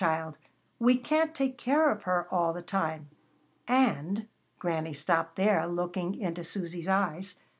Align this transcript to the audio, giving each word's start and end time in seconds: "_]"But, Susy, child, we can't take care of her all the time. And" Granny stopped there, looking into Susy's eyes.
"_]"But, 0.03 0.07
Susy, 0.07 0.13
child, 0.19 0.37
we 0.79 0.95
can't 0.97 1.35
take 1.35 1.59
care 1.59 1.91
of 1.91 2.01
her 2.09 2.25
all 2.31 2.53
the 2.53 2.63
time. 2.63 3.09
And" 3.67 4.27
Granny 4.57 4.93
stopped 4.95 5.35
there, 5.35 5.67
looking 5.67 6.15
into 6.15 6.43
Susy's 6.43 6.87
eyes. 6.87 7.35